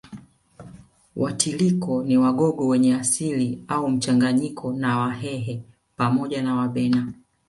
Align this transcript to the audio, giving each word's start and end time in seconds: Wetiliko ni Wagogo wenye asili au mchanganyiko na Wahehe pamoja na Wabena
Wetiliko 1.15 2.03
ni 2.03 2.17
Wagogo 2.17 2.67
wenye 2.67 2.95
asili 2.95 3.63
au 3.67 3.89
mchanganyiko 3.89 4.73
na 4.73 4.97
Wahehe 4.97 5.63
pamoja 5.95 6.41
na 6.43 6.55
Wabena 6.55 7.13